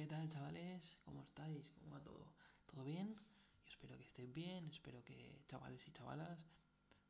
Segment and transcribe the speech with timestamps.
[0.00, 0.96] ¿Qué tal, chavales?
[1.04, 1.68] ¿Cómo estáis?
[1.72, 2.32] ¿Cómo va todo?
[2.64, 3.14] ¿Todo bien?
[3.66, 6.42] Yo espero que estéis bien, espero que chavales y chavalas,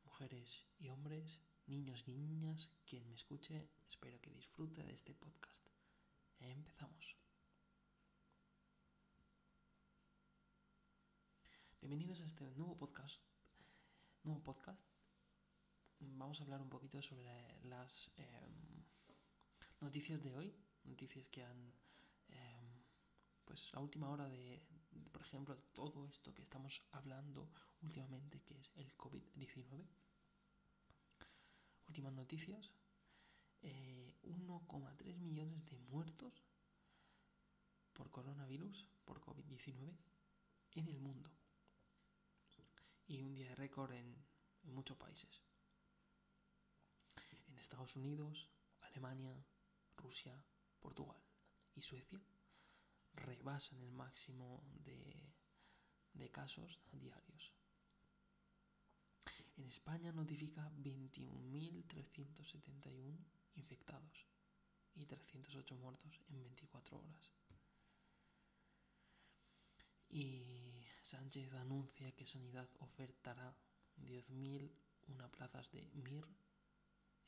[0.03, 5.65] mujeres y hombres, niños y niñas, quien me escuche, espero que disfrute de este podcast.
[6.41, 7.15] Empezamos.
[11.79, 13.23] Bienvenidos a este nuevo podcast.
[14.25, 14.83] Nuevo podcast.
[16.01, 17.23] Vamos a hablar un poquito sobre
[17.63, 18.83] las em,
[19.79, 20.53] noticias de hoy,
[20.83, 21.71] noticias que han
[23.51, 24.63] pues la última hora de,
[25.11, 27.49] por ejemplo, todo esto que estamos hablando
[27.81, 29.85] últimamente, que es el COVID-19.
[31.89, 32.71] Últimas noticias.
[33.61, 36.31] 1,3 eh, millones de muertos
[37.91, 39.97] por coronavirus, por COVID-19,
[40.75, 41.29] en el mundo.
[43.05, 44.15] Y un día de récord en
[44.63, 45.41] muchos países.
[47.49, 48.49] En Estados Unidos,
[48.79, 49.45] Alemania,
[49.97, 50.41] Rusia,
[50.79, 51.21] Portugal
[51.75, 52.21] y Suecia
[53.13, 55.33] rebasan el máximo de,
[56.13, 57.51] de casos diarios.
[59.57, 63.17] En España notifica 21.371
[63.55, 64.27] infectados
[64.95, 67.31] y 308 muertos en 24 horas.
[70.09, 73.55] Y Sánchez anuncia que Sanidad ofertará
[73.97, 74.71] 10.000
[75.07, 76.25] una plazas de MIR,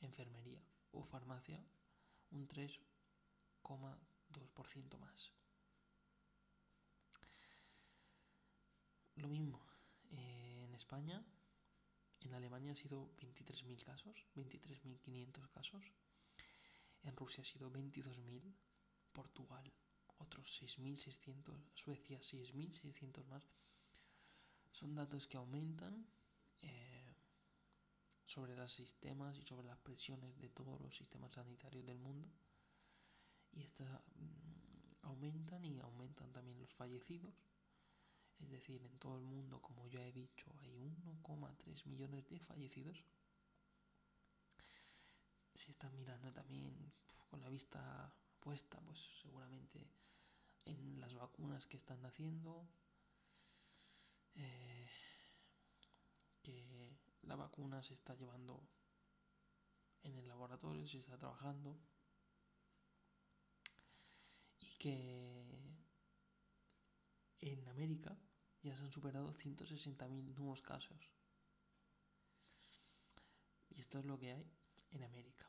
[0.00, 1.62] enfermería o farmacia,
[2.30, 2.80] un 3,3
[3.62, 5.32] 2% más.
[9.16, 9.64] Lo mismo,
[10.10, 11.24] eh, en España,
[12.20, 15.84] en Alemania ha sido 23.000 casos, 23.500 casos.
[17.02, 18.54] En Rusia ha sido 22.000,
[19.12, 19.72] Portugal
[20.18, 23.48] otros 6.600, Suecia 6.600 más.
[24.70, 26.06] Son datos que aumentan
[26.62, 27.14] eh,
[28.26, 32.28] sobre los sistemas y sobre las presiones de todos los sistemas sanitarios del mundo
[33.52, 37.34] y esta, mm, aumentan y aumentan también los fallecidos.
[38.44, 43.02] Es decir, en todo el mundo, como ya he dicho, hay 1,3 millones de fallecidos.
[45.54, 46.92] Se están mirando también
[47.30, 49.88] con la vista puesta, pues seguramente
[50.66, 52.68] en las vacunas que están haciendo.
[54.34, 54.90] Eh,
[56.42, 58.68] que la vacuna se está llevando
[60.02, 61.78] en el laboratorio, se está trabajando
[64.58, 65.74] y que
[67.40, 68.18] en América
[68.64, 70.98] ya se han superado 160.000 nuevos casos.
[73.76, 74.50] Y esto es lo que hay
[74.90, 75.46] en América.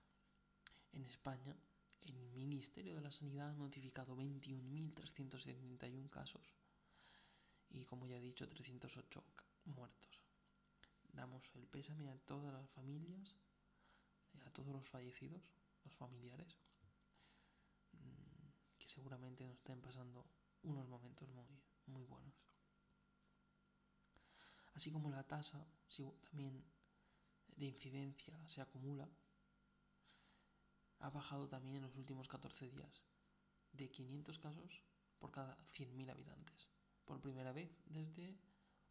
[0.92, 1.56] En España,
[2.02, 6.44] el Ministerio de la Sanidad ha notificado 21.371 casos
[7.70, 9.24] y, como ya he dicho, 308
[9.66, 10.20] muertos.
[11.14, 13.38] Damos el pésame a todas las familias,
[14.46, 15.42] a todos los fallecidos,
[15.86, 16.58] los familiares.
[17.94, 20.26] Mm, que seguramente nos estén pasando
[20.64, 21.48] unos momentos muy,
[21.86, 22.55] muy buenos.
[24.76, 25.66] Así como la tasa
[26.22, 26.64] también
[27.56, 29.10] de incidencia se acumula,
[31.00, 33.04] ha bajado también en los últimos 14 días
[33.72, 34.84] de 500 casos
[35.18, 36.68] por cada 100.000 habitantes,
[37.06, 38.38] por primera vez desde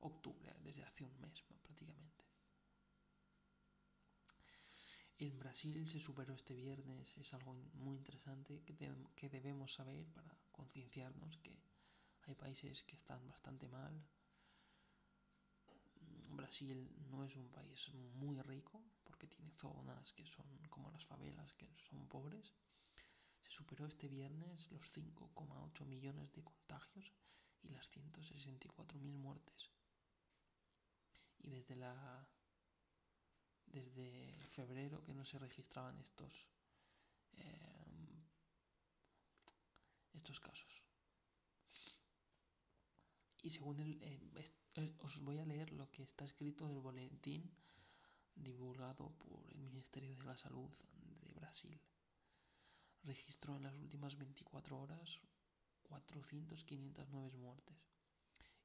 [0.00, 2.25] octubre, desde hace un mes prácticamente.
[5.19, 11.39] En Brasil se superó este viernes, es algo muy interesante que, debemos saber para concienciarnos
[11.39, 11.56] que
[12.22, 13.95] hay países que están bastante mal.
[16.37, 21.55] Brasil no es un país muy rico porque tiene zonas que son como las favelas,
[21.55, 22.53] que son pobres.
[23.41, 27.12] Se superó este viernes los 5,8 millones de contagios
[27.62, 29.71] y las 164.000 muertes.
[31.39, 32.28] Y desde la
[33.66, 36.47] desde febrero que no se registraban estos
[37.33, 38.25] eh,
[40.12, 40.84] estos casos
[43.45, 44.19] y según el, eh,
[44.99, 47.49] os voy a leer lo que está escrito del boletín
[48.35, 50.69] divulgado por el Ministerio de la Salud
[51.23, 51.81] de Brasil
[53.05, 55.21] registró en las últimas 24 horas
[55.84, 57.77] 400 509 muertes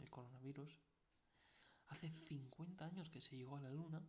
[0.01, 0.81] el coronavirus.
[1.89, 4.03] Hace 50 años que se llegó a la Luna.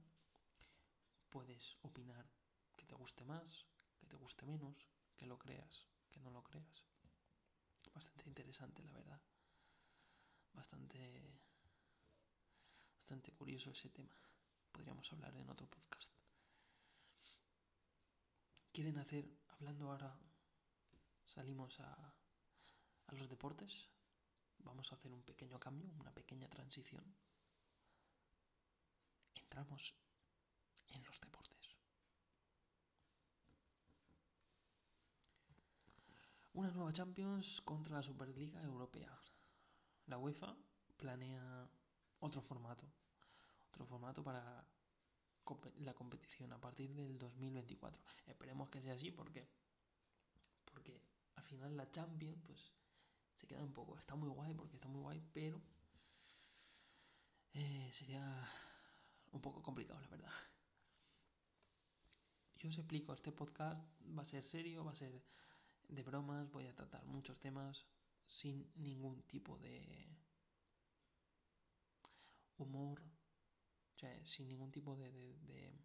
[1.30, 2.30] Puedes opinar
[2.76, 3.66] que te guste más,
[3.98, 6.86] que te guste menos, que lo creas, que no lo creas.
[7.94, 9.22] Bastante interesante, la verdad.
[10.56, 11.42] Bastante
[12.98, 14.16] bastante curioso ese tema.
[14.72, 16.12] Podríamos hablar en otro podcast.
[18.72, 20.18] Quieren hacer, hablando ahora,
[21.24, 23.90] salimos a, a los deportes.
[24.60, 27.04] Vamos a hacer un pequeño cambio, una pequeña transición.
[29.36, 29.94] Entramos
[30.90, 31.78] en los deportes.
[36.54, 39.22] Una nueva Champions contra la Superliga Europea.
[40.08, 40.56] La UEFA
[40.98, 41.70] planea
[42.20, 42.86] otro formato.
[43.70, 44.66] Otro formato para
[45.80, 48.02] la competición a partir del 2024.
[48.28, 49.48] Esperemos que sea así porque
[50.66, 51.02] porque
[51.36, 52.74] al final la Champions pues
[53.34, 55.62] se queda un poco, está muy guay porque está muy guay, pero
[57.54, 58.50] eh, sería
[59.32, 60.32] un poco complicado la verdad.
[62.58, 63.82] Yo os explico, este podcast
[64.18, 65.22] va a ser serio, va a ser
[65.88, 67.86] de bromas, voy a tratar muchos temas
[68.36, 70.10] sin ningún tipo de
[72.58, 73.02] humor,
[73.96, 75.10] o sea, sin ningún tipo de,
[75.44, 75.80] de,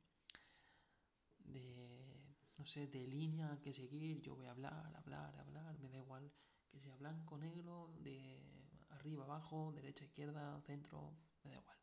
[1.39, 4.21] de, no sé, de línea que seguir.
[4.21, 6.33] Yo voy a hablar, hablar, hablar, me da igual
[6.69, 8.43] que sea blanco, negro, de
[8.91, 11.15] arriba, abajo, derecha, izquierda, centro,
[11.45, 11.79] me da igual.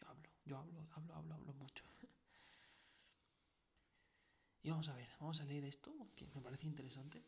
[0.00, 1.84] Yo hablo, yo hablo, hablo, hablo, hablo mucho.
[4.62, 7.22] y vamos a ver, vamos a leer esto, que me parece interesante.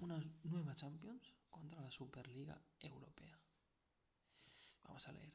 [0.00, 3.38] Una nueva Champions contra la Superliga Europea.
[4.84, 5.32] Vamos a leer.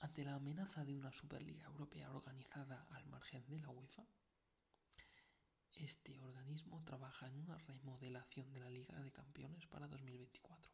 [0.00, 4.06] Ante la amenaza de una Superliga Europea organizada al margen de la UEFA,
[5.72, 10.72] este organismo trabaja en una remodelación de la Liga de Campeones para 2024.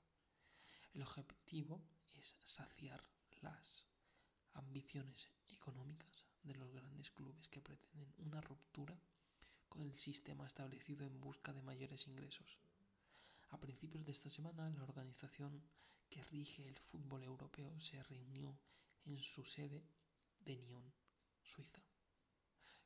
[0.95, 1.83] El objetivo
[2.13, 3.03] es saciar
[3.41, 3.87] las
[4.55, 8.97] ambiciones económicas de los grandes clubes que pretenden una ruptura
[9.69, 12.59] con el sistema establecido en busca de mayores ingresos.
[13.53, 15.63] A principios de esta semana, la organización
[16.09, 18.59] que rige el fútbol europeo se reunió
[19.05, 19.85] en su sede
[20.41, 20.93] de Nyon,
[21.43, 21.83] Suiza,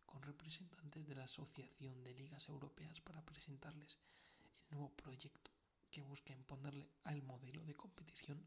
[0.05, 3.99] con representantes de la Asociación de Ligas Europeas para presentarles
[4.45, 5.53] el nuevo proyecto
[5.89, 8.45] que busca imponerle al modelo de competición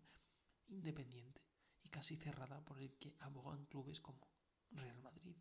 [0.68, 1.42] independiente
[1.84, 4.28] y casi cerrada por el que abogan clubes como
[4.72, 5.38] Real Madrid,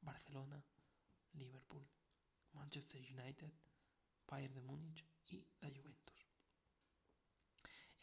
[0.00, 0.64] Barcelona,
[1.32, 1.86] Liverpool,
[2.52, 3.52] Manchester United,
[4.28, 6.13] Bayern de Múnich y la Juventus.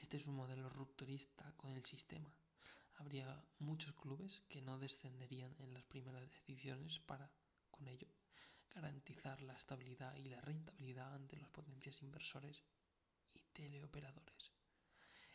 [0.02, 2.32] Este es un modelo rupturista con el sistema
[3.02, 7.32] habría muchos clubes que no descenderían en las primeras decisiones para,
[7.72, 8.08] con ello,
[8.70, 12.64] garantizar la estabilidad y la rentabilidad ante las potencias inversores
[13.34, 14.52] y teleoperadores.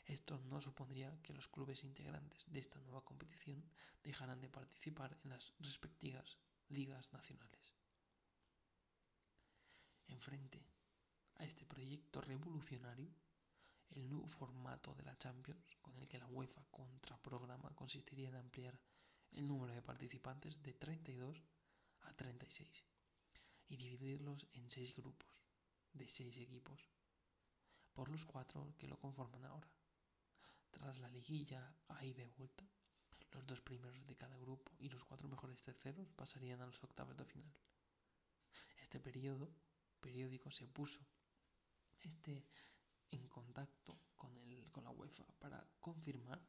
[0.04, 3.64] Esto no supondría que los clubes integrantes de esta nueva competición
[4.04, 7.74] dejaran de participar en las respectivas ligas nacionales.
[10.06, 10.64] Enfrente
[11.38, 13.10] a este proyecto revolucionario,
[13.90, 18.78] el nuevo formato de la Champions, con el que la UEFA contraprograma, consistiría en ampliar
[19.32, 21.42] el número de participantes de 32
[22.02, 22.84] a 36
[23.68, 25.28] y dividirlos en seis grupos
[25.92, 26.88] de seis equipos,
[27.92, 29.70] por los cuatro que lo conforman ahora.
[30.70, 32.68] Tras la liguilla a ida y vuelta,
[33.32, 37.16] los dos primeros de cada grupo y los cuatro mejores terceros pasarían a los octavos
[37.16, 37.54] de final.
[38.82, 39.50] Este periodo
[40.00, 41.00] periódico se puso
[42.00, 42.46] este
[43.10, 46.40] en contacto con, el, con la UEFA para confirmar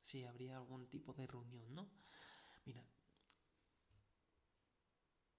[0.00, 1.90] si habría algún tipo de reunión, ¿no?
[2.64, 2.84] Mira,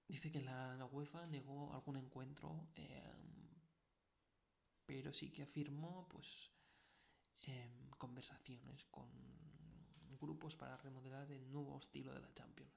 [0.08, 3.48] dice que la, UEFA negó algún encuentro, em,
[4.86, 6.52] pero sí que afirmó, pues,
[7.42, 9.10] em, conversaciones con
[10.20, 12.72] grupos para remodelar el nuevo estilo de la Champions.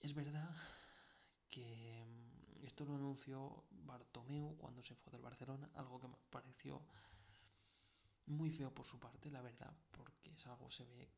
[0.00, 0.50] Es verdad
[1.48, 2.31] que mm,
[2.66, 6.82] esto lo anunció Bartomeu cuando se fue del Barcelona, algo que me pareció
[8.26, 11.10] muy feo por su parte, la verdad, porque es algo se ve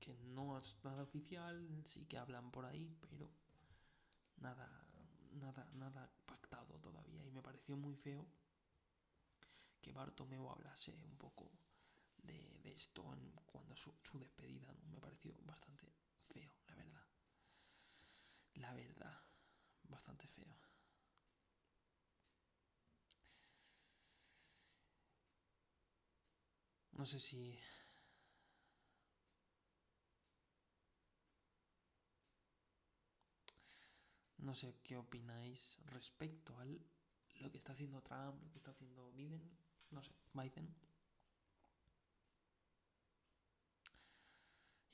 [0.00, 3.30] que no es nada oficial, sí que hablan por ahí, pero
[4.38, 4.66] nada,
[5.32, 7.24] nada, nada pactado todavía.
[7.26, 8.26] Y me pareció muy feo
[9.80, 11.50] que Bartomeu hablase un poco
[12.22, 13.04] de, esto
[13.46, 14.72] cuando su, su despedida.
[14.90, 15.86] Me pareció bastante
[16.28, 17.06] feo, la verdad.
[18.54, 19.20] La verdad,
[19.90, 20.54] bastante feo.
[26.92, 27.58] No sé si
[34.40, 36.64] No sé qué opináis respecto a
[37.40, 39.42] lo que está haciendo Trump, lo que está haciendo Biden,
[39.90, 40.74] no sé, Biden.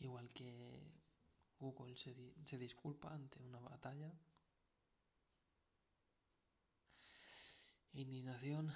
[0.00, 0.92] Igual que
[1.58, 4.12] Google se, di se disculpa ante una batalla.
[7.96, 8.70] Indignación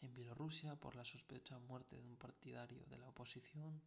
[0.00, 3.82] en Bielorrusia por la sospecha muerte de un partidario de la oposición.